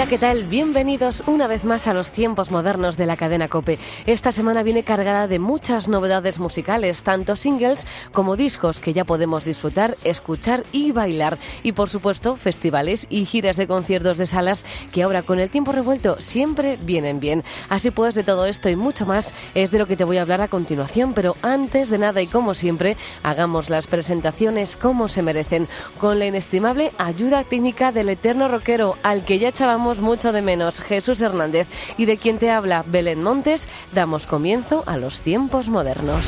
Hola, 0.00 0.08
¿qué 0.08 0.16
tal? 0.16 0.44
Bienvenidos 0.44 1.24
una 1.26 1.46
vez 1.46 1.64
más 1.64 1.86
a 1.86 1.92
los 1.92 2.10
tiempos 2.10 2.50
modernos 2.50 2.96
de 2.96 3.04
la 3.04 3.18
cadena 3.18 3.48
Cope. 3.48 3.78
Esta 4.06 4.32
semana 4.32 4.62
viene 4.62 4.82
cargada 4.82 5.28
de 5.28 5.38
muchas 5.38 5.88
novedades 5.88 6.38
musicales, 6.38 7.02
tanto 7.02 7.36
singles 7.36 7.86
como 8.10 8.34
discos 8.34 8.80
que 8.80 8.94
ya 8.94 9.04
podemos 9.04 9.44
disfrutar, 9.44 9.94
escuchar 10.04 10.62
y 10.72 10.92
bailar. 10.92 11.36
Y 11.62 11.72
por 11.72 11.90
supuesto, 11.90 12.36
festivales 12.36 13.08
y 13.10 13.26
giras 13.26 13.58
de 13.58 13.66
conciertos 13.66 14.16
de 14.16 14.24
salas 14.24 14.64
que 14.90 15.02
ahora 15.02 15.20
con 15.20 15.38
el 15.38 15.50
tiempo 15.50 15.70
revuelto 15.70 16.18
siempre 16.18 16.78
vienen 16.78 17.20
bien. 17.20 17.44
Así 17.68 17.90
pues, 17.90 18.14
de 18.14 18.24
todo 18.24 18.46
esto 18.46 18.70
y 18.70 18.76
mucho 18.76 19.04
más 19.04 19.34
es 19.54 19.70
de 19.70 19.78
lo 19.78 19.86
que 19.86 19.98
te 19.98 20.04
voy 20.04 20.16
a 20.16 20.22
hablar 20.22 20.40
a 20.40 20.48
continuación, 20.48 21.12
pero 21.12 21.34
antes 21.42 21.90
de 21.90 21.98
nada 21.98 22.22
y 22.22 22.26
como 22.26 22.54
siempre, 22.54 22.96
hagamos 23.22 23.68
las 23.68 23.86
presentaciones 23.86 24.78
como 24.78 25.08
se 25.08 25.20
merecen, 25.20 25.68
con 25.98 26.18
la 26.18 26.24
inestimable 26.24 26.90
ayuda 26.96 27.44
técnica 27.44 27.92
del 27.92 28.08
eterno 28.08 28.48
rockero 28.48 28.96
al 29.02 29.26
que 29.26 29.38
ya 29.38 29.48
echábamos 29.48 29.89
mucho 29.98 30.32
de 30.32 30.42
menos, 30.42 30.80
Jesús 30.80 31.20
Hernández, 31.20 31.66
y 31.96 32.04
de 32.04 32.16
quien 32.16 32.38
te 32.38 32.50
habla 32.50 32.84
Belén 32.86 33.22
Montes, 33.22 33.68
damos 33.92 34.26
comienzo 34.26 34.84
a 34.86 34.96
los 34.96 35.20
tiempos 35.20 35.68
modernos. 35.68 36.26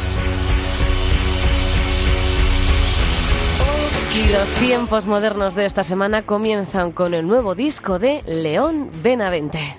Y 4.15 4.33
los 4.33 4.49
tiempos 4.57 5.07
modernos 5.07 5.55
de 5.55 5.65
esta 5.65 5.85
semana 5.85 6.23
comienzan 6.27 6.93
con 6.93 7.15
el 7.15 7.27
nuevo 7.27 7.55
disco 7.55 7.99
de 7.99 8.23
León 8.27 8.91
Benavente. 9.03 9.77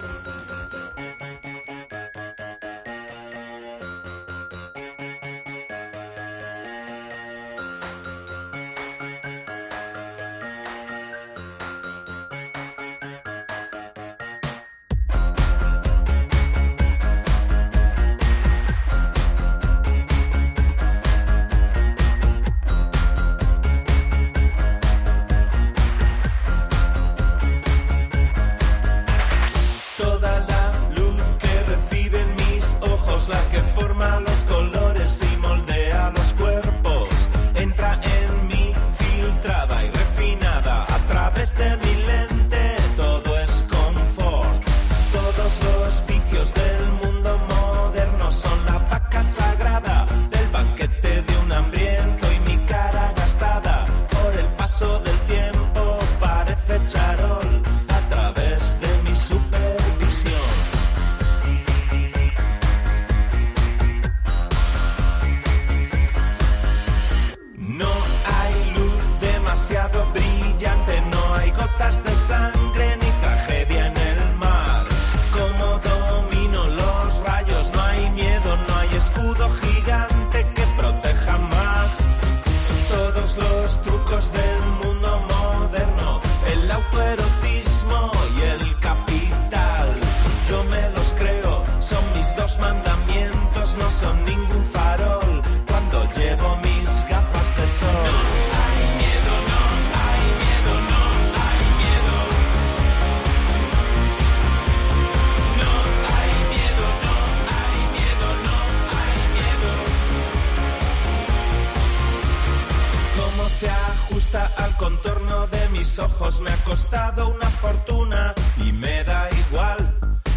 mis 115.84 116.00
ojos 116.00 116.40
me 116.40 116.50
ha 116.50 116.64
costado 116.64 117.28
una 117.28 117.50
fortuna 117.64 118.34
y 118.66 118.72
me 118.72 119.04
da 119.04 119.28
igual. 119.48 119.78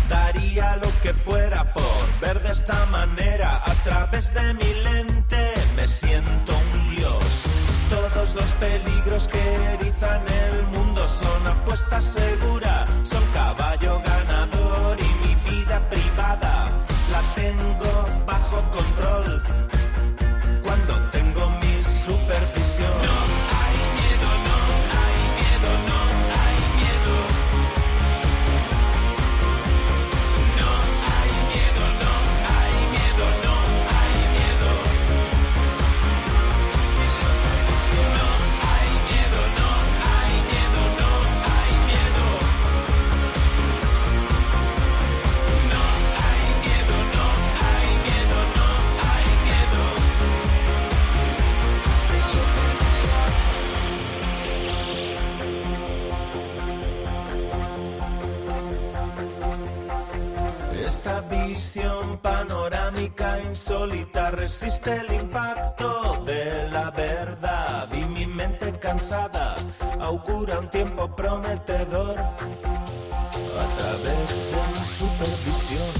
Daría 0.08 0.76
lo 0.76 0.88
que 1.02 1.14
fuera 1.14 1.72
por 1.72 2.04
ver 2.20 2.42
de 2.42 2.50
esta 2.50 2.84
manera 2.86 3.62
a 3.64 3.74
través 3.84 4.34
de 4.34 4.54
mi 4.54 4.74
lente. 4.82 5.54
Me 5.76 5.86
siento 5.86 6.52
un 6.52 6.96
dios. 6.96 7.24
Todos 7.88 8.34
los 8.34 8.50
peligros 8.64 9.28
que 9.28 9.44
erizan 9.74 10.22
el 10.46 10.66
mundo 10.74 11.06
son 11.06 11.46
apuesta 11.46 12.00
segura, 12.00 12.84
son 13.04 13.24
caballos 13.32 13.55
visión 61.46 62.18
panorámica 62.18 63.40
insólita 63.40 64.32
resiste 64.32 64.96
el 64.96 65.12
impacto 65.12 66.22
de 66.26 66.68
la 66.70 66.90
verdad 66.90 67.88
y 67.92 68.04
mi 68.04 68.26
mente 68.26 68.76
cansada 68.80 69.54
augura 70.00 70.58
un 70.58 70.68
tiempo 70.70 71.14
prometedor 71.14 72.18
a 72.18 73.66
través 73.78 74.28
de 74.52 74.60
mi 74.72 74.84
supervisión. 75.00 75.95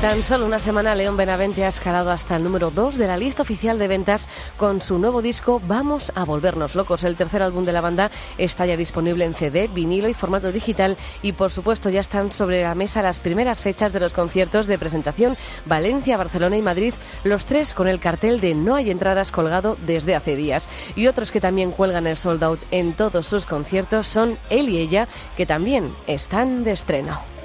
Tan 0.00 0.22
solo 0.22 0.46
una 0.46 0.58
semana, 0.58 0.94
León 0.94 1.18
Benavente 1.18 1.64
ha 1.64 1.68
escalado 1.68 2.10
hasta 2.10 2.36
el 2.36 2.42
número 2.42 2.70
2 2.70 2.96
de 2.96 3.06
la 3.06 3.18
lista 3.18 3.42
oficial 3.42 3.78
de 3.78 3.86
ventas 3.86 4.30
con 4.56 4.80
su 4.80 4.98
nuevo 4.98 5.20
disco 5.20 5.60
Vamos 5.66 6.10
a 6.14 6.24
volvernos 6.24 6.74
locos. 6.74 7.04
El 7.04 7.16
tercer 7.16 7.42
álbum 7.42 7.66
de 7.66 7.72
la 7.72 7.82
banda 7.82 8.10
está 8.38 8.64
ya 8.64 8.78
disponible 8.78 9.26
en 9.26 9.34
CD, 9.34 9.68
vinilo 9.68 10.08
y 10.08 10.14
formato 10.14 10.52
digital 10.52 10.96
y 11.20 11.32
por 11.32 11.50
supuesto 11.50 11.90
ya 11.90 12.00
están 12.00 12.32
sobre 12.32 12.62
la 12.62 12.74
mesa 12.74 13.02
las 13.02 13.18
primeras 13.18 13.60
fechas 13.60 13.92
de 13.92 14.00
los 14.00 14.14
conciertos 14.14 14.66
de 14.66 14.78
presentación 14.78 15.36
Valencia, 15.66 16.16
Barcelona 16.16 16.56
y 16.56 16.62
Madrid, 16.62 16.94
los 17.24 17.44
tres 17.44 17.74
con 17.74 17.86
el 17.86 18.00
cartel 18.00 18.40
de 18.40 18.54
No 18.54 18.76
hay 18.76 18.90
entradas 18.90 19.30
colgado 19.30 19.76
desde 19.86 20.14
hace 20.14 20.34
días. 20.34 20.70
Y 20.96 21.08
otros 21.08 21.30
que 21.30 21.42
también 21.42 21.72
cuelgan 21.72 22.06
el 22.06 22.16
sold 22.16 22.42
out 22.42 22.60
en 22.70 22.94
todos 22.94 23.26
sus 23.26 23.44
conciertos 23.44 24.06
son 24.06 24.38
él 24.48 24.70
y 24.70 24.78
ella, 24.78 25.08
que 25.36 25.44
también 25.44 25.92
están 26.06 26.64
de 26.64 26.72
estreno. 26.72 27.39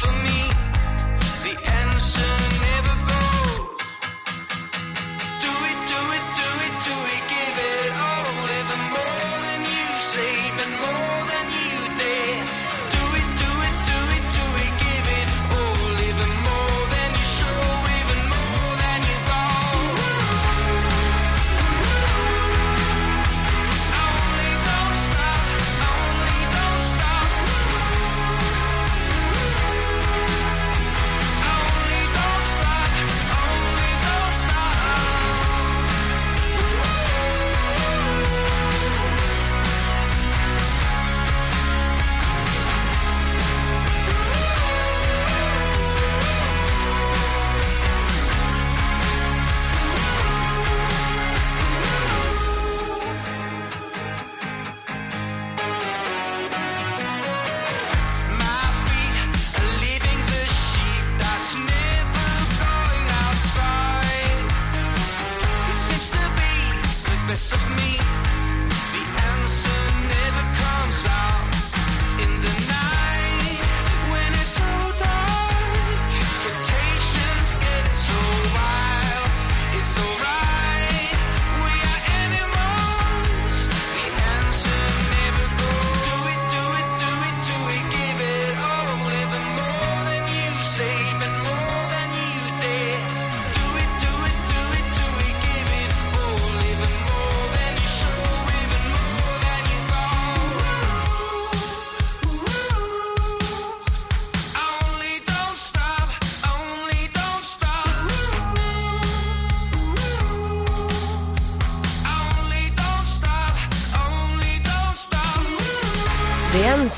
For 0.00 0.10
me. 0.24 0.33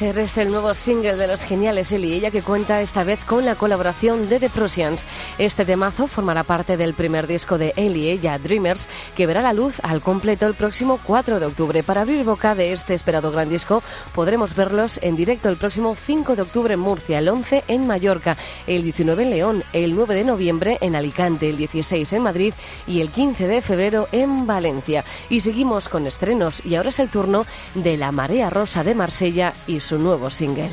Answer 0.06 0.22
es 0.22 0.38
el 0.38 0.52
nuevo 0.52 0.72
single 0.74 1.16
de 1.16 1.26
los 1.26 1.42
geniales 1.42 1.90
Él 1.90 2.04
y 2.04 2.12
ella 2.12 2.30
que 2.30 2.42
cuenta 2.42 2.80
esta 2.80 3.02
vez 3.02 3.18
con 3.24 3.44
la 3.44 3.56
colaboración 3.56 4.28
de 4.28 4.38
The 4.38 4.50
Prussians. 4.50 5.04
Este 5.36 5.64
temazo 5.64 6.06
formará 6.06 6.44
parte 6.44 6.76
del 6.76 6.94
primer 6.94 7.26
disco 7.26 7.58
de 7.58 7.72
Él 7.76 7.96
y 7.96 8.08
ella, 8.08 8.38
Dreamers, 8.38 8.88
que 9.16 9.26
verá 9.26 9.42
la 9.42 9.52
luz 9.52 9.80
al 9.82 10.00
completo 10.00 10.46
el 10.46 10.54
próximo 10.54 11.00
4 11.02 11.40
de 11.40 11.46
octubre. 11.46 11.82
Para 11.82 12.02
abrir 12.02 12.24
boca 12.24 12.54
de 12.54 12.72
este 12.72 12.94
esperado 12.94 13.32
gran 13.32 13.48
disco 13.48 13.82
podremos 14.14 14.54
verlos 14.54 15.00
en 15.02 15.16
directo 15.16 15.48
el 15.48 15.56
próximo 15.56 15.96
5 15.96 16.36
de 16.36 16.42
octubre 16.42 16.74
en 16.74 16.80
Murcia, 16.80 17.18
el 17.18 17.28
11 17.28 17.64
en 17.66 17.86
Mallorca, 17.88 18.36
el 18.68 18.84
19 18.84 19.24
en 19.24 19.30
León, 19.30 19.64
el 19.72 19.96
9 19.96 20.14
de 20.14 20.24
noviembre 20.24 20.78
en 20.82 20.94
Alicante, 20.94 21.48
el 21.48 21.56
16 21.56 22.12
en 22.12 22.22
Madrid 22.22 22.54
y 22.86 23.00
el 23.00 23.08
15 23.08 23.48
de 23.48 23.60
febrero 23.60 24.08
en 24.12 24.46
Valencia. 24.46 25.04
Y 25.30 25.40
seguimos 25.40 25.88
con 25.88 26.06
estrenos 26.06 26.64
y 26.64 26.76
ahora 26.76 26.90
es 26.90 27.00
el 27.00 27.08
turno 27.08 27.44
de 27.74 27.96
La 27.96 28.12
Marea 28.12 28.50
Rosa 28.50 28.84
de 28.84 28.94
Marsella 28.94 29.52
y 29.66 29.80
su 29.80 29.95
nuevo 29.98 30.30
single. 30.30 30.70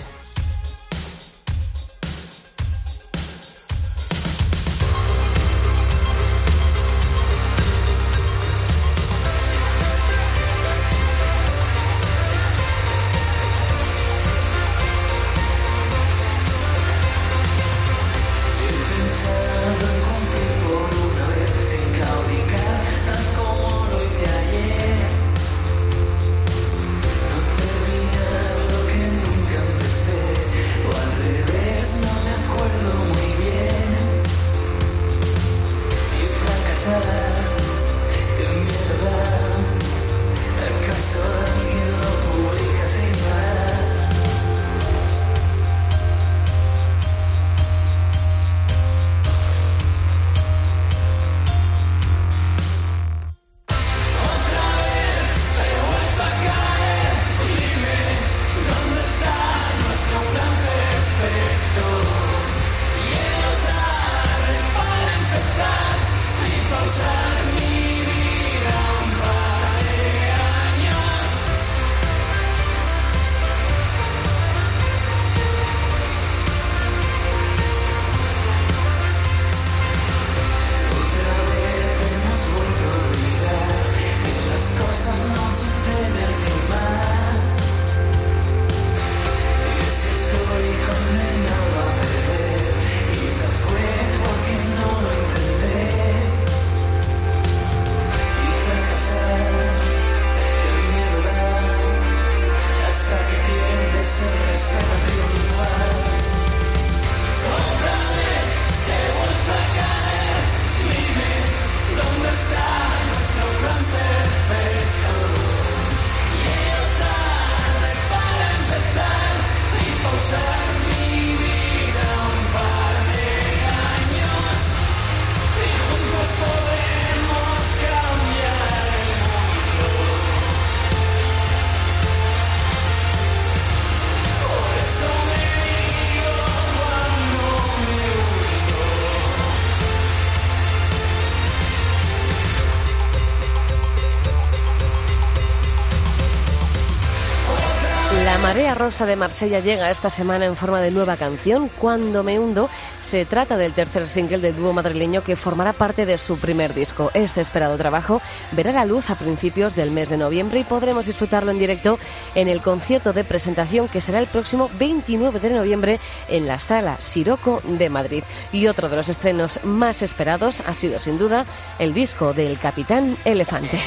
Rosa 148.75 149.05
de 149.05 149.15
Marsella 149.15 149.59
llega 149.59 149.91
esta 149.91 150.09
semana 150.09 150.45
en 150.45 150.55
forma 150.55 150.81
de 150.81 150.91
nueva 150.91 151.17
canción, 151.17 151.69
Cuando 151.69 152.23
me 152.23 152.39
hundo. 152.39 152.69
Se 153.01 153.25
trata 153.25 153.57
del 153.57 153.73
tercer 153.73 154.07
single 154.07 154.39
del 154.39 154.55
dúo 154.55 154.73
madrileño 154.73 155.23
que 155.23 155.35
formará 155.35 155.73
parte 155.73 156.05
de 156.05 156.17
su 156.17 156.37
primer 156.37 156.73
disco. 156.73 157.11
Este 157.13 157.41
esperado 157.41 157.77
trabajo 157.77 158.21
verá 158.51 158.71
la 158.71 158.85
luz 158.85 159.09
a 159.09 159.15
principios 159.15 159.75
del 159.75 159.91
mes 159.91 160.09
de 160.09 160.17
noviembre 160.17 160.59
y 160.59 160.63
podremos 160.63 161.05
disfrutarlo 161.05 161.51
en 161.51 161.59
directo 161.59 161.99
en 162.35 162.47
el 162.47 162.61
concierto 162.61 163.13
de 163.13 163.23
presentación 163.23 163.87
que 163.87 164.01
será 164.01 164.19
el 164.19 164.27
próximo 164.27 164.69
29 164.79 165.39
de 165.39 165.49
noviembre 165.49 165.99
en 166.27 166.47
la 166.47 166.59
sala 166.59 166.97
Siroco 166.99 167.61
de 167.63 167.89
Madrid. 167.89 168.23
Y 168.51 168.67
otro 168.67 168.89
de 168.89 168.95
los 168.95 169.09
estrenos 169.09 169.63
más 169.63 170.01
esperados 170.01 170.63
ha 170.65 170.73
sido 170.73 170.99
sin 170.99 171.17
duda 171.17 171.45
el 171.79 171.93
disco 171.93 172.33
del 172.33 172.59
Capitán 172.59 173.17
Elefante. 173.25 173.79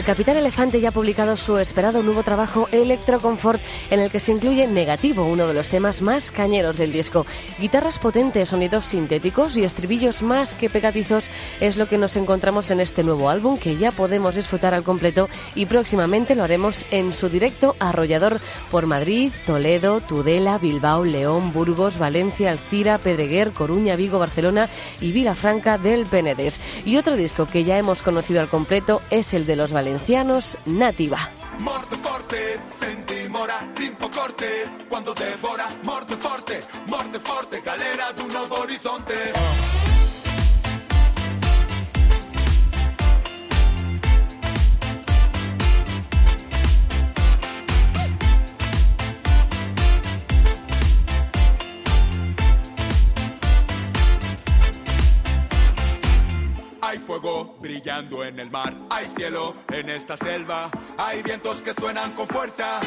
El 0.00 0.06
Capitán 0.06 0.38
Elefante 0.38 0.80
ya 0.80 0.88
ha 0.88 0.92
publicado 0.92 1.36
su 1.36 1.58
esperado 1.58 2.02
nuevo 2.02 2.22
trabajo 2.22 2.70
Electroconfort, 2.72 3.60
en 3.90 4.00
el 4.00 4.10
que 4.10 4.18
se 4.18 4.32
incluye 4.32 4.66
Negativo, 4.66 5.26
uno 5.26 5.46
de 5.46 5.52
los 5.52 5.68
temas 5.68 6.00
más 6.00 6.30
cañeros 6.30 6.78
del 6.78 6.90
disco. 6.90 7.26
Guitarras 7.58 7.98
potentes, 7.98 8.48
sonidos 8.48 8.86
sintéticos 8.86 9.58
y 9.58 9.64
estribillos 9.64 10.22
más 10.22 10.56
que 10.56 10.70
pegadizos 10.70 11.30
es 11.60 11.76
lo 11.76 11.86
que 11.86 11.98
nos 11.98 12.16
encontramos 12.16 12.70
en 12.70 12.80
este 12.80 13.02
nuevo 13.02 13.28
álbum 13.28 13.58
que 13.58 13.76
ya 13.76 13.92
podemos 13.92 14.36
disfrutar 14.36 14.72
al 14.72 14.84
completo 14.84 15.28
y 15.54 15.66
próximamente 15.66 16.34
lo 16.34 16.44
haremos 16.44 16.86
en 16.92 17.12
su 17.12 17.28
directo 17.28 17.76
arrollador 17.78 18.40
por 18.70 18.86
Madrid, 18.86 19.30
Toledo, 19.44 20.00
Tudela, 20.00 20.56
Bilbao, 20.56 21.04
León, 21.04 21.52
Burgos, 21.52 21.98
Valencia, 21.98 22.52
Alcira, 22.52 22.96
Pedreguer, 22.96 23.50
Coruña, 23.50 23.96
Vigo, 23.96 24.18
Barcelona 24.18 24.70
y 24.98 25.12
Vilafranca 25.12 25.76
del 25.76 26.06
Penedés. 26.06 26.58
Y 26.86 26.96
otro 26.96 27.16
disco 27.16 27.44
que 27.44 27.64
ya 27.64 27.76
hemos 27.76 28.00
conocido 28.00 28.40
al 28.40 28.48
completo 28.48 29.02
es 29.10 29.34
el 29.34 29.44
de 29.44 29.56
los 29.56 29.72
valencianos 29.72 29.89
Nativa. 30.64 31.18
Morte 31.58 31.96
forte, 31.96 32.60
senti 32.70 33.28
mora, 33.28 33.66
limpo 33.76 34.08
corte, 34.08 34.70
quando 34.88 35.12
devora, 35.12 35.74
morte 35.82 36.16
forte, 36.16 36.66
morte 36.86 37.18
forte, 37.18 37.60
galera 37.60 38.12
d'un 38.12 38.28
nuovo 38.30 38.60
orizzonte. 38.60 39.89
Brillando 57.60 58.24
en 58.24 58.40
el 58.40 58.50
mar, 58.50 58.74
hay 58.88 59.06
cielo 59.14 59.54
en 59.68 59.90
esta 59.90 60.16
selva, 60.16 60.70
hay 60.96 61.22
vientos 61.22 61.60
que 61.60 61.74
suenan 61.74 62.12
con 62.12 62.26
fuerza. 62.26 62.80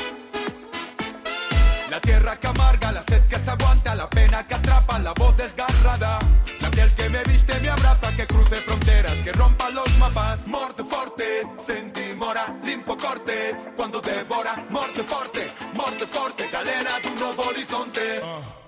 La 1.92 2.00
tierra 2.00 2.40
que 2.40 2.48
amarga, 2.48 2.92
la 2.92 3.04
sed 3.04 3.22
que 3.28 3.38
se 3.38 3.52
aguanta, 3.52 3.94
la 3.94 4.10
pena 4.10 4.48
que 4.48 4.56
atrapa, 4.56 4.98
la 4.98 5.14
voz 5.14 5.38
desgarrada. 5.38 6.18
La 6.60 6.72
piel 6.72 6.92
que 6.96 7.10
me 7.10 7.24
viste, 7.26 7.60
me 7.60 7.70
abraza, 7.70 8.16
que 8.16 8.26
cruce 8.26 8.56
fronteras, 8.62 9.22
que 9.22 9.32
rompa 9.34 9.70
los 9.70 9.98
mapas. 10.00 10.48
Morte 10.48 10.84
forte, 10.84 11.44
senti 11.58 12.16
mora, 12.16 12.46
limpo 12.64 12.98
corte, 12.98 13.56
quando 13.76 14.02
devora. 14.02 14.66
Morte 14.72 15.04
forte, 15.04 15.54
morte 15.74 16.08
forte, 16.08 16.50
galera 16.50 17.00
d'un 17.04 17.14
nuovo 17.20 17.44
orizzonte. 17.50 18.22
Ah, 18.24 18.63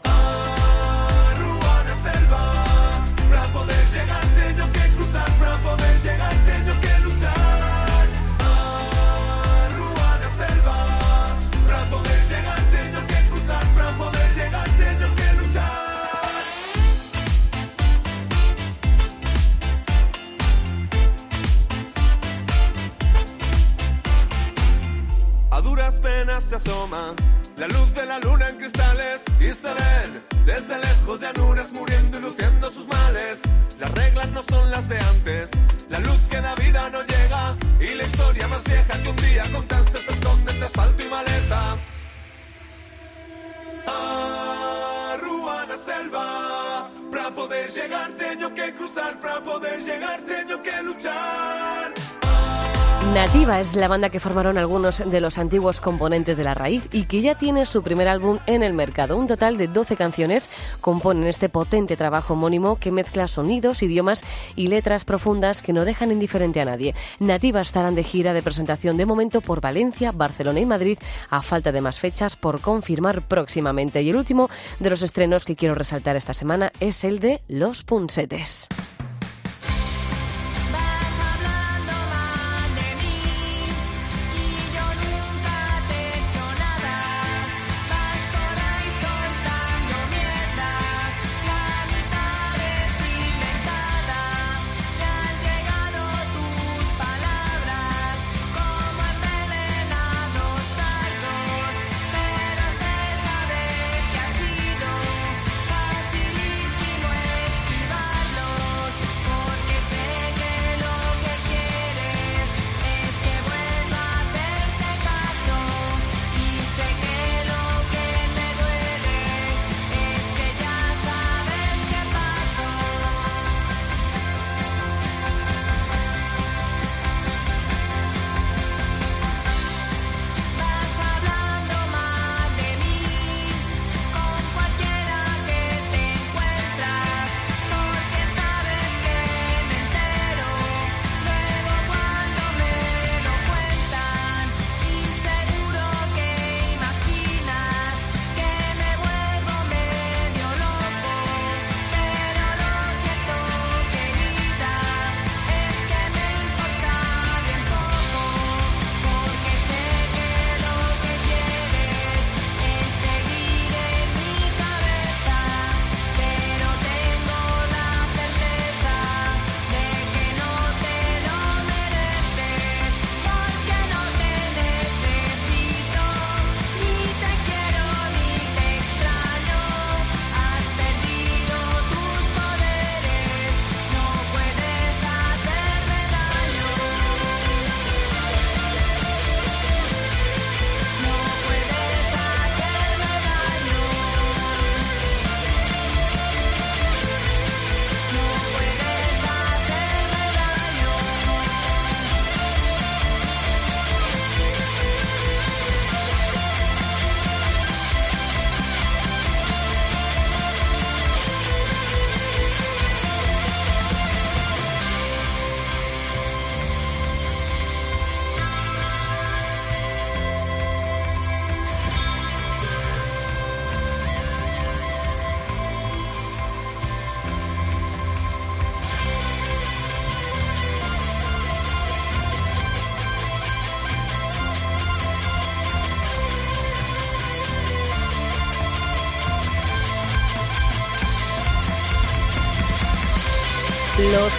la 53.86 53.90
banda 53.90 54.10
que 54.10 54.20
formaron 54.20 54.58
algunos 54.58 55.04
de 55.12 55.22
los 55.22 55.38
antiguos 55.38 55.80
componentes 55.80 56.38
de 56.38 56.44
La 56.44 56.56
Raíz 56.56 56.90
y 56.92 57.04
que 57.04 57.22
ya 57.22 57.36
tiene 57.36 57.68
su 57.68 57.84
primer 57.84 58.08
álbum 58.08 58.40
en 58.48 58.64
el 58.64 58.74
mercado. 58.74 59.16
Un 59.16 59.28
total 59.28 59.60
de 59.60 59.68
12 59.68 59.96
canciones 59.96 60.50
componen 60.82 61.28
este 61.28 61.50
potente 61.50 61.96
trabajo 61.96 62.34
homónimo 62.34 62.80
que 62.80 62.92
mezcla 62.92 63.28
sonidos, 63.28 63.84
idiomas 63.84 64.26
y 64.56 64.70
letras 64.70 65.06
profundas 65.06 65.62
que 65.62 65.72
no 65.72 65.86
dejan 65.86 66.12
indiferente 66.12 66.60
a 66.62 66.66
nadie. 66.66 66.96
Nativa 67.20 67.62
estarán 67.62 67.94
de 67.94 68.04
gira 68.04 68.34
de 68.34 68.42
presentación 68.42 68.98
de 68.98 69.06
momento 69.06 69.40
por 69.40 69.62
Valencia, 69.62 70.12
Barcelona 70.12 70.62
y 70.62 70.66
Madrid, 70.66 70.98
a 71.30 71.44
falta 71.44 71.72
de 71.72 71.82
más 71.82 72.00
fechas 72.00 72.36
por 72.36 72.62
confirmar 72.62 73.22
próximamente. 73.22 74.02
Y 74.02 74.10
el 74.10 74.16
último 74.16 74.50
de 74.80 74.90
los 74.90 75.04
estrenos 75.04 75.46
que 75.46 75.56
quiero 75.56 75.76
resaltar 75.76 76.16
esta 76.16 76.34
semana 76.34 76.72
es 76.80 77.04
el 77.04 77.20
de 77.20 77.44
Los 77.48 77.84
Punsetes. 77.84 78.68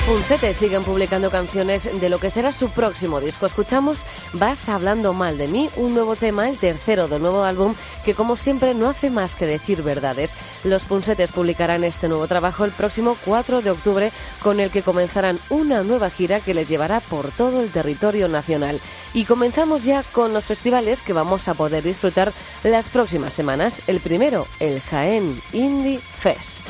Los 0.06 0.14
Punsetes 0.14 0.56
siguen 0.56 0.84
publicando 0.84 1.32
canciones 1.32 1.90
de 1.92 2.08
lo 2.08 2.20
que 2.20 2.30
será 2.30 2.52
su 2.52 2.70
próximo 2.70 3.20
disco. 3.20 3.44
Escuchamos 3.44 4.06
Vas 4.34 4.68
hablando 4.68 5.12
mal 5.12 5.36
de 5.36 5.48
mí, 5.48 5.68
un 5.74 5.94
nuevo 5.94 6.14
tema, 6.14 6.48
el 6.48 6.58
tercero 6.58 7.08
del 7.08 7.22
nuevo 7.22 7.42
álbum, 7.42 7.74
que 8.04 8.14
como 8.14 8.36
siempre 8.36 8.72
no 8.72 8.88
hace 8.88 9.10
más 9.10 9.34
que 9.34 9.46
decir 9.46 9.82
verdades. 9.82 10.36
Los 10.62 10.84
Punsetes 10.84 11.32
publicarán 11.32 11.82
este 11.82 12.06
nuevo 12.06 12.28
trabajo 12.28 12.64
el 12.64 12.70
próximo 12.70 13.16
4 13.24 13.62
de 13.62 13.72
octubre, 13.72 14.12
con 14.44 14.60
el 14.60 14.70
que 14.70 14.84
comenzarán 14.84 15.40
una 15.50 15.82
nueva 15.82 16.08
gira 16.08 16.38
que 16.38 16.54
les 16.54 16.68
llevará 16.68 17.00
por 17.00 17.32
todo 17.32 17.60
el 17.60 17.72
territorio 17.72 18.28
nacional. 18.28 18.80
Y 19.12 19.24
comenzamos 19.24 19.84
ya 19.84 20.04
con 20.04 20.32
los 20.32 20.44
festivales 20.44 21.02
que 21.02 21.14
vamos 21.14 21.48
a 21.48 21.54
poder 21.54 21.82
disfrutar 21.82 22.32
las 22.62 22.90
próximas 22.90 23.34
semanas. 23.34 23.82
El 23.88 23.98
primero, 23.98 24.46
el 24.60 24.80
Jaén 24.82 25.42
Indie 25.52 25.98
Fest. 25.98 26.64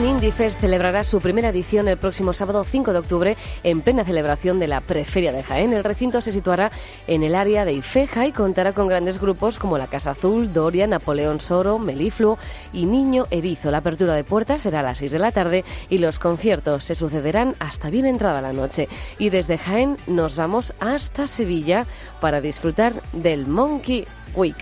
Jaén 0.00 0.18
celebrará 0.52 1.04
su 1.04 1.20
primera 1.20 1.50
edición 1.50 1.86
el 1.86 1.98
próximo 1.98 2.32
sábado 2.32 2.64
5 2.64 2.94
de 2.94 2.98
octubre 3.00 3.36
en 3.62 3.82
plena 3.82 4.02
celebración 4.02 4.58
de 4.58 4.66
la 4.66 4.80
Preferia 4.80 5.30
de 5.30 5.42
Jaén. 5.42 5.74
El 5.74 5.84
recinto 5.84 6.22
se 6.22 6.32
situará 6.32 6.70
en 7.06 7.22
el 7.22 7.34
área 7.34 7.66
de 7.66 7.74
Ifeja 7.74 8.26
y 8.26 8.32
contará 8.32 8.72
con 8.72 8.88
grandes 8.88 9.20
grupos 9.20 9.58
como 9.58 9.76
la 9.76 9.88
Casa 9.88 10.12
Azul, 10.12 10.54
Doria, 10.54 10.86
Napoleón 10.86 11.38
Soro, 11.38 11.78
Melifluo 11.78 12.38
y 12.72 12.86
Niño 12.86 13.26
Erizo. 13.30 13.70
La 13.70 13.78
apertura 13.78 14.14
de 14.14 14.24
puertas 14.24 14.62
será 14.62 14.80
a 14.80 14.84
las 14.84 14.96
6 14.96 15.12
de 15.12 15.18
la 15.18 15.32
tarde 15.32 15.64
y 15.90 15.98
los 15.98 16.18
conciertos 16.18 16.82
se 16.84 16.94
sucederán 16.94 17.54
hasta 17.58 17.90
bien 17.90 18.06
entrada 18.06 18.40
la 18.40 18.54
noche. 18.54 18.88
Y 19.18 19.28
desde 19.28 19.58
Jaén 19.58 19.98
nos 20.06 20.34
vamos 20.34 20.72
hasta 20.80 21.26
Sevilla 21.26 21.84
para 22.22 22.40
disfrutar 22.40 22.94
del 23.12 23.46
Monkey 23.46 24.06
Week. 24.34 24.56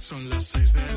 Son 0.00 0.28
las 0.30 0.46
6 0.46 0.72
de 0.72 0.89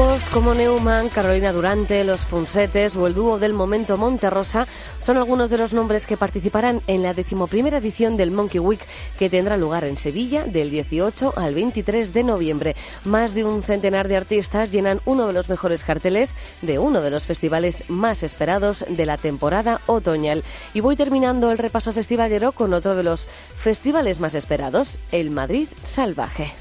Grupos 0.00 0.30
como 0.30 0.54
Neumann, 0.54 1.10
Carolina 1.10 1.52
Durante, 1.52 2.04
Los 2.04 2.24
Punsetes 2.24 2.96
o 2.96 3.06
el 3.06 3.12
dúo 3.12 3.38
del 3.38 3.52
momento 3.52 3.98
Monterrosa 3.98 4.66
son 4.98 5.18
algunos 5.18 5.50
de 5.50 5.58
los 5.58 5.74
nombres 5.74 6.06
que 6.06 6.16
participarán 6.16 6.80
en 6.86 7.02
la 7.02 7.12
decimoprimera 7.12 7.76
edición 7.76 8.16
del 8.16 8.30
Monkey 8.30 8.60
Week 8.60 8.80
que 9.18 9.28
tendrá 9.28 9.58
lugar 9.58 9.84
en 9.84 9.98
Sevilla 9.98 10.44
del 10.44 10.70
18 10.70 11.34
al 11.36 11.54
23 11.54 12.14
de 12.14 12.24
noviembre. 12.24 12.76
Más 13.04 13.34
de 13.34 13.44
un 13.44 13.62
centenar 13.62 14.08
de 14.08 14.16
artistas 14.16 14.72
llenan 14.72 15.02
uno 15.04 15.26
de 15.26 15.34
los 15.34 15.50
mejores 15.50 15.84
carteles 15.84 16.34
de 16.62 16.78
uno 16.78 17.02
de 17.02 17.10
los 17.10 17.26
festivales 17.26 17.90
más 17.90 18.22
esperados 18.22 18.86
de 18.88 19.04
la 19.04 19.18
temporada 19.18 19.82
otoñal. 19.84 20.44
Y 20.72 20.80
voy 20.80 20.96
terminando 20.96 21.50
el 21.50 21.58
repaso 21.58 21.92
festivalero 21.92 22.52
con 22.52 22.72
otro 22.72 22.96
de 22.96 23.02
los 23.02 23.28
festivales 23.58 24.18
más 24.18 24.34
esperados, 24.34 24.98
el 25.12 25.30
Madrid 25.30 25.68
Salvaje. 25.84 26.54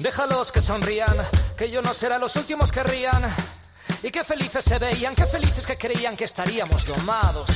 Déjalos 0.00 0.50
que 0.50 0.62
sonrían, 0.62 1.14
que 1.58 1.70
yo 1.70 1.82
no 1.82 1.92
será 1.92 2.18
los 2.18 2.34
últimos 2.36 2.72
que 2.72 2.82
rían. 2.82 3.22
Y 4.02 4.10
qué 4.10 4.24
felices 4.24 4.64
se 4.64 4.78
veían, 4.78 5.14
qué 5.14 5.26
felices 5.26 5.66
que 5.66 5.76
creían 5.76 6.16
que 6.16 6.24
estaríamos 6.24 6.86
domados. 6.86 7.46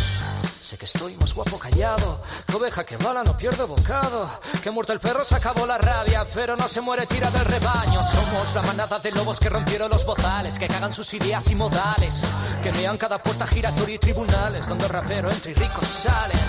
Sé 0.61 0.77
que 0.77 0.85
estoy 0.85 1.17
más 1.17 1.33
guapo 1.33 1.59
callado, 1.59 2.21
que 2.47 2.55
oveja 2.55 2.85
que 2.85 2.99
bala 2.99 3.25
no 3.25 3.35
pierde 3.35 3.65
bocado. 3.65 4.29
Que 4.63 4.71
muerto 4.71 4.93
el 4.93 5.01
perro 5.01 5.25
se 5.25 5.37
acabó 5.37 5.67
la 5.67 5.79
rabia, 5.79 6.27
pero 6.35 6.55
no 6.55 6.69
se 6.69 6.83
muere 6.83 7.07
tira 7.07 7.31
del 7.31 7.47
rebaño. 7.47 8.03
Somos 8.03 8.55
la 8.55 8.63
manada 8.63 8.99
de 8.99 9.11
lobos 9.13 9.41
que 9.41 9.49
rompieron 9.49 9.91
los 9.91 10.05
bozales, 10.05 10.59
que 10.59 10.69
cagan 10.69 10.93
sus 10.93 11.15
ideas 11.15 11.51
y 11.51 11.55
modales. 11.55 12.25
Que 12.63 12.73
vean 12.73 12.99
cada 12.99 13.17
puerta 13.17 13.47
giratoria 13.47 13.95
y 13.95 13.99
tribunales, 13.99 14.69
donde 14.69 14.87
rapero 14.89 15.31
entra 15.31 15.51
y 15.51 15.55
ricos 15.55 15.87
salen. 15.87 16.41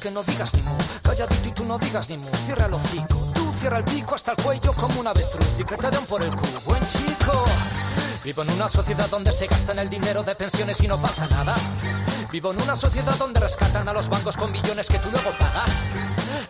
Que 0.00 0.10
no 0.10 0.22
digas 0.22 0.54
ni 0.54 0.62
mu, 0.62 0.76
calladito 1.02 1.48
y 1.48 1.52
tú 1.52 1.64
no 1.66 1.78
digas 1.78 2.08
ni 2.08 2.16
mu, 2.16 2.30
cierra 2.46 2.66
el 2.66 2.72
hocico. 2.72 3.35
Cierra 3.66 3.78
el 3.78 3.84
pico 3.84 4.14
hasta 4.14 4.30
el 4.30 4.36
cuello 4.36 4.72
como 4.74 5.00
un 5.00 5.08
avestruz 5.08 5.58
y 5.58 5.64
que 5.64 5.76
te 5.76 5.90
den 5.90 6.06
por 6.06 6.22
el 6.22 6.30
culo, 6.30 6.60
buen 6.66 6.80
chico. 6.86 7.44
Vivo 8.22 8.42
en 8.42 8.50
una 8.52 8.68
sociedad 8.68 9.10
donde 9.10 9.32
se 9.32 9.48
gastan 9.48 9.80
el 9.80 9.88
dinero 9.88 10.22
de 10.22 10.36
pensiones 10.36 10.80
y 10.84 10.86
no 10.86 11.02
pasa 11.02 11.26
nada. 11.26 11.52
Vivo 12.30 12.52
en 12.52 12.62
una 12.62 12.76
sociedad 12.76 13.16
donde 13.18 13.40
rescatan 13.40 13.88
a 13.88 13.92
los 13.92 14.08
bancos 14.08 14.36
con 14.36 14.52
billones 14.52 14.86
que 14.86 15.00
tú 15.00 15.10
luego 15.10 15.32
pagas. 15.40 15.68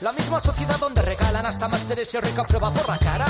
La 0.03 0.13
misma 0.13 0.41
sociedad 0.41 0.79
donde 0.79 1.01
regalan 1.01 1.47
hasta 1.47 1.69
másteres 1.69 2.13
y 2.13 2.21
rica 2.21 2.45
prueba 2.45 2.71
por 2.71 2.87
la 2.87 2.99
cara. 2.99 3.25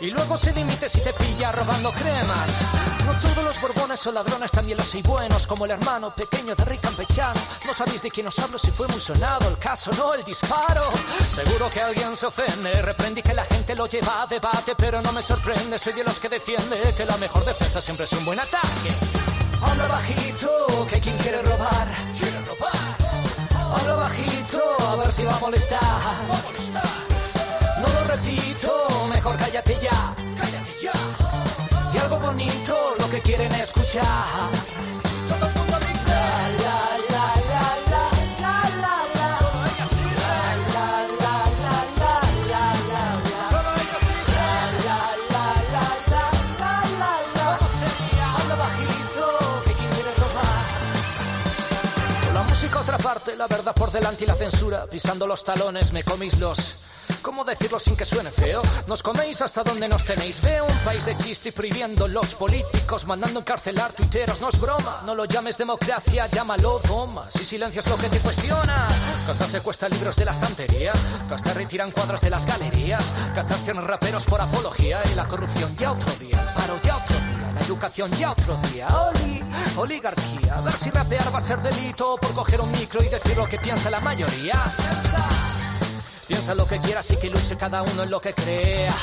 Y 0.00 0.10
luego 0.10 0.38
se 0.38 0.54
limite 0.54 0.88
si 0.88 1.00
te 1.00 1.12
pilla 1.12 1.52
robando 1.52 1.92
cremas. 1.92 2.83
No 3.06 3.12
todos 3.18 3.44
los 3.44 3.60
borbones 3.60 4.00
son 4.00 4.14
ladrones, 4.14 4.50
también 4.50 4.78
los 4.78 4.94
hay 4.94 5.02
buenos, 5.02 5.46
como 5.46 5.66
el 5.66 5.72
hermano 5.72 6.14
pequeño 6.14 6.54
de 6.54 6.64
Rick 6.64 6.80
Campechano. 6.80 7.40
No 7.66 7.74
sabéis 7.74 8.02
de 8.02 8.10
quién 8.10 8.26
os 8.26 8.38
hablo 8.38 8.58
si 8.58 8.70
fue 8.70 8.88
muy 8.88 9.00
sonado 9.00 9.48
el 9.50 9.58
caso, 9.58 9.90
no 9.98 10.14
el 10.14 10.24
disparo. 10.24 10.90
Seguro 11.34 11.68
que 11.70 11.82
alguien 11.82 12.16
se 12.16 12.26
ofende, 12.26 12.80
reprendí 12.80 13.22
que 13.22 13.34
la 13.34 13.44
gente 13.44 13.74
lo 13.74 13.86
lleva 13.86 14.22
a 14.22 14.26
debate, 14.26 14.74
pero 14.76 15.02
no 15.02 15.12
me 15.12 15.22
sorprende, 15.22 15.78
soy 15.78 15.92
de 15.92 16.04
los 16.04 16.18
que 16.18 16.28
defiende 16.30 16.94
que 16.96 17.04
la 17.04 17.16
mejor 17.18 17.44
defensa 17.44 17.80
siempre 17.80 18.04
es 18.04 18.12
un 18.12 18.24
buen 18.24 18.40
ataque. 18.40 18.90
Habla 19.60 19.86
bajito, 19.86 20.86
que 20.88 21.00
quien 21.00 21.16
quiere 21.18 21.42
robar, 21.42 21.88
quiere 22.18 22.40
robar. 22.40 22.96
Habla 23.76 23.94
bajito, 23.96 24.76
a 24.88 24.96
ver 24.96 25.12
si 25.12 25.24
va 25.24 25.36
a 25.36 25.40
molestar. 25.40 25.80
No 27.80 27.88
lo 27.88 28.04
repito, 28.04 29.06
mejor 29.08 29.36
cállate 29.36 29.78
ya 29.80 29.93
lo 32.98 33.10
que 33.10 33.20
quieren 33.20 33.52
escuchar. 33.52 34.04
Todo 35.28 35.46
el 35.46 35.54
mundo 35.54 35.78
dice 35.80 36.14
la, 36.62 36.78
la, 37.10 37.34
la. 37.50 38.04
La 53.36 53.46
verdad 53.48 53.74
por 53.74 53.90
delante 53.92 54.24
y 54.24 54.26
la 54.26 54.34
censura, 54.34 54.86
pisando 54.86 55.26
los 55.26 55.44
talones 55.44 55.92
me 55.92 56.02
comís 56.02 56.38
los 56.38 56.76
¿Cómo 57.34 57.44
decirlo 57.44 57.80
sin 57.80 57.96
que 57.96 58.04
suene 58.04 58.30
feo? 58.30 58.62
Nos 58.86 59.02
coméis 59.02 59.42
hasta 59.42 59.64
donde 59.64 59.88
nos 59.88 60.04
tenéis. 60.04 60.40
Veo 60.40 60.64
un 60.66 60.78
país 60.84 61.04
de 61.04 61.16
chiste 61.16 61.48
y 61.48 61.52
prohibiendo 61.52 62.06
los 62.06 62.36
políticos, 62.36 63.08
mandando 63.08 63.40
encarcelar 63.40 63.90
tuiteros. 63.90 64.40
No 64.40 64.50
es 64.50 64.60
broma, 64.60 65.02
no 65.04 65.16
lo 65.16 65.24
llames 65.24 65.58
democracia, 65.58 66.28
llámalo 66.28 66.80
doma. 66.86 67.28
Si 67.28 67.44
silencias 67.44 67.90
lo 67.90 67.96
que 67.96 68.08
te 68.08 68.20
cuestiona, 68.20 68.86
Casta 69.26 69.46
secuestra 69.46 69.88
libros 69.88 70.14
de 70.14 70.26
la 70.26 70.30
estantería, 70.30 70.92
Casta 71.28 71.54
retiran 71.54 71.90
cuadros 71.90 72.20
de 72.20 72.30
las 72.30 72.46
galerías, 72.46 73.04
Casta 73.34 73.54
accionan 73.54 73.88
raperos 73.88 74.26
por 74.26 74.40
apología 74.40 75.02
y 75.12 75.16
la 75.16 75.26
corrupción 75.26 75.74
ya 75.76 75.90
otro 75.90 76.12
día, 76.20 76.40
el 76.40 76.54
paro 76.54 76.78
ya 76.84 76.96
otro 76.98 77.16
día, 77.16 77.52
la 77.52 77.60
educación 77.62 78.12
ya 78.12 78.30
otro 78.30 78.56
día. 78.72 78.86
Oli, 78.86 79.40
oligarquía, 79.78 80.54
a 80.54 80.60
ver 80.60 80.72
si 80.72 80.88
rapear 80.88 81.34
va 81.34 81.38
a 81.38 81.42
ser 81.42 81.60
delito 81.60 82.16
por 82.16 82.32
coger 82.32 82.60
un 82.60 82.70
micro 82.70 83.02
y 83.02 83.08
decir 83.08 83.36
lo 83.36 83.48
que 83.48 83.58
piensa 83.58 83.90
la 83.90 83.98
mayoría. 83.98 84.72
Piensa. 86.26 86.54
Lo 86.54 86.66
que 86.66 86.78
quieras 86.80 87.10
y 87.10 87.16
que 87.16 87.30
luche 87.30 87.56
cada 87.56 87.82
uno 87.82 88.02
en 88.02 88.10
lo 88.10 88.20
que 88.20 88.32
crea. 88.32 88.94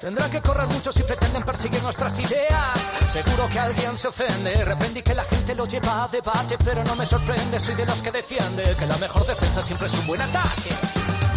Tendrán 0.00 0.30
que 0.30 0.40
correr 0.40 0.66
mucho 0.68 0.92
si 0.92 1.02
pretenden 1.02 1.42
perseguir 1.42 1.82
nuestras 1.82 2.18
ideas. 2.18 2.80
Seguro 3.12 3.48
que 3.50 3.58
alguien 3.58 3.96
se 3.96 4.08
ofende. 4.08 4.64
Repente 4.64 5.02
que 5.02 5.14
la 5.14 5.24
gente 5.24 5.54
lo 5.54 5.66
lleva 5.66 6.04
a 6.04 6.08
debate, 6.08 6.56
pero 6.64 6.82
no 6.84 6.96
me 6.96 7.04
sorprende. 7.04 7.60
Soy 7.60 7.74
de 7.74 7.84
los 7.84 8.00
que 8.00 8.10
defiende 8.10 8.74
que 8.78 8.86
la 8.86 8.96
mejor 8.98 9.26
defensa 9.26 9.62
siempre 9.62 9.88
es 9.88 9.94
un 9.94 10.06
buen 10.06 10.22
ataque. 10.22 10.70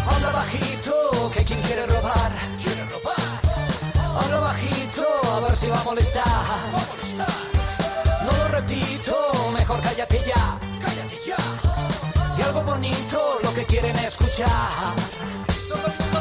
Habla 0.05 0.31
bajito, 0.31 1.31
que 1.33 1.43
quien 1.43 1.61
quiere 1.61 1.85
robar, 1.85 2.31
quiere 2.63 2.85
robar. 2.85 4.23
Habla 4.23 4.39
bajito, 4.39 5.07
a 5.35 5.39
ver 5.41 5.57
si. 5.57 5.67
Va 5.67 5.79
a 5.79 5.83
molestar. 5.83 7.52
child. 14.35 16.12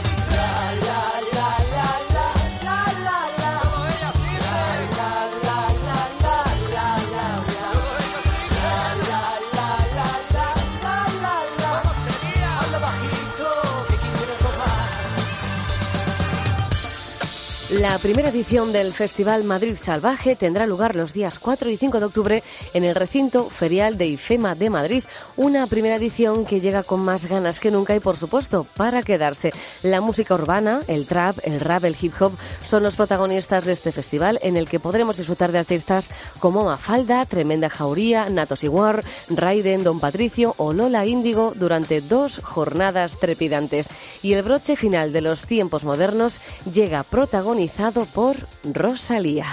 La 17.82 17.98
primera 17.98 18.28
edición 18.28 18.72
del 18.72 18.92
Festival 18.92 19.42
Madrid 19.42 19.74
Salvaje 19.76 20.36
tendrá 20.36 20.68
lugar 20.68 20.94
los 20.94 21.12
días 21.12 21.40
4 21.40 21.68
y 21.68 21.76
5 21.76 21.98
de 21.98 22.06
octubre 22.06 22.42
en 22.74 22.84
el 22.84 22.94
recinto 22.94 23.50
ferial 23.50 23.98
de 23.98 24.06
IFEMA 24.06 24.54
de 24.54 24.70
Madrid. 24.70 25.02
Una 25.36 25.66
primera 25.66 25.96
edición 25.96 26.44
que 26.44 26.60
llega 26.60 26.84
con 26.84 27.00
más 27.00 27.26
ganas 27.26 27.58
que 27.58 27.72
nunca 27.72 27.96
y, 27.96 27.98
por 27.98 28.16
supuesto, 28.16 28.64
para 28.76 29.02
quedarse. 29.02 29.52
La 29.82 30.00
música 30.00 30.34
urbana, 30.34 30.82
el 30.86 31.06
trap, 31.06 31.38
el 31.42 31.58
rap, 31.58 31.82
el 31.82 31.96
hip 32.00 32.14
hop 32.20 32.34
son 32.60 32.84
los 32.84 32.94
protagonistas 32.94 33.64
de 33.64 33.72
este 33.72 33.90
festival 33.90 34.38
en 34.42 34.56
el 34.56 34.68
que 34.68 34.78
podremos 34.78 35.16
disfrutar 35.16 35.50
de 35.50 35.58
artistas 35.58 36.12
como 36.38 36.64
Mafalda, 36.64 37.26
Tremenda 37.26 37.68
Jauría, 37.68 38.28
Natos 38.30 38.62
Iguar, 38.62 39.04
Raiden, 39.28 39.82
Don 39.82 39.98
Patricio 39.98 40.54
o 40.56 40.72
Lola 40.72 41.04
Índigo 41.04 41.52
durante 41.56 42.00
dos 42.00 42.38
jornadas 42.44 43.18
trepidantes. 43.18 43.88
Y 44.22 44.34
el 44.34 44.44
broche 44.44 44.76
final 44.76 45.12
de 45.12 45.20
los 45.20 45.46
tiempos 45.46 45.82
modernos 45.82 46.40
llega 46.72 47.02
protagonizado 47.02 47.71
por 48.14 48.36
Rosalía. 48.74 49.46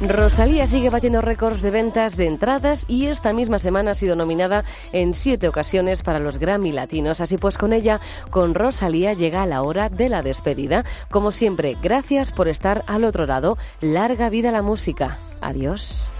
Rosalía 0.00 0.66
sigue 0.66 0.90
batiendo 0.90 1.22
récords 1.22 1.62
de 1.62 1.70
ventas 1.70 2.16
de 2.16 2.26
entradas 2.26 2.84
y 2.88 3.06
esta 3.06 3.32
misma 3.32 3.58
semana 3.58 3.92
ha 3.92 3.94
sido 3.94 4.16
nominada 4.16 4.64
en 4.92 5.14
siete 5.14 5.48
ocasiones 5.48 6.02
para 6.02 6.20
los 6.20 6.38
Grammy 6.38 6.72
Latinos. 6.72 7.22
Así 7.22 7.38
pues, 7.38 7.56
con 7.56 7.72
ella, 7.72 8.00
con 8.30 8.54
Rosalía, 8.54 9.14
llega 9.14 9.46
la 9.46 9.62
hora 9.62 9.88
de 9.88 10.10
la 10.10 10.20
despedida. 10.20 10.84
Como 11.10 11.32
siempre, 11.32 11.76
gracias 11.82 12.32
por 12.32 12.48
estar 12.48 12.84
al 12.86 13.04
otro 13.04 13.24
lado. 13.24 13.56
Larga 13.80 14.28
vida 14.28 14.52
la 14.52 14.62
música. 14.62 15.18
Adiós. 15.40 16.10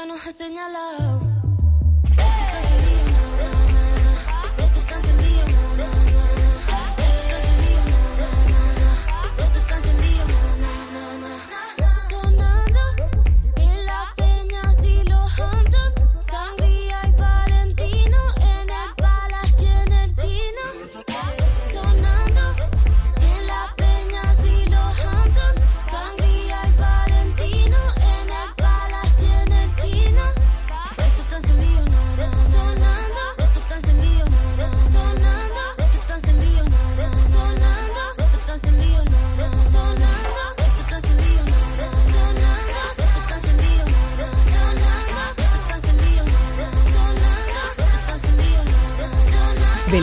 que 0.00 0.06
nos 0.06 0.26
ha 0.26 0.32
señalado. 0.32 1.20
Esto 2.12 2.56
encendido, 2.58 3.20
na, 3.42 3.52
na. 3.74 4.14
Esto 4.64 4.94
encendido, 4.94 5.76
na, 5.76 5.90
na. 6.12 6.29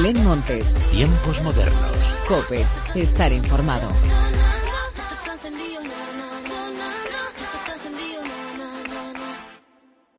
Belén 0.07 0.23
Montes, 0.23 0.75
Tiempos 0.89 1.41
modernos. 1.41 2.15
Cope, 2.29 2.65
estar 2.95 3.33
informado. 3.33 3.89